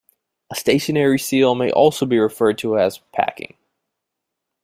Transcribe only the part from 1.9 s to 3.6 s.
be referred to as 'packing'.